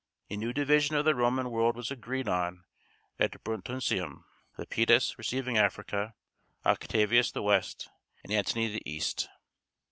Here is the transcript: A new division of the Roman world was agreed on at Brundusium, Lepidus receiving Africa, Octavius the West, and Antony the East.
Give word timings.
A 0.31 0.35
new 0.35 0.51
division 0.51 0.95
of 0.95 1.05
the 1.05 1.13
Roman 1.13 1.51
world 1.51 1.75
was 1.75 1.91
agreed 1.91 2.27
on 2.27 2.63
at 3.19 3.43
Brundusium, 3.43 4.25
Lepidus 4.57 5.15
receiving 5.19 5.59
Africa, 5.59 6.15
Octavius 6.65 7.31
the 7.31 7.43
West, 7.43 7.87
and 8.23 8.33
Antony 8.33 8.67
the 8.67 8.81
East. 8.83 9.29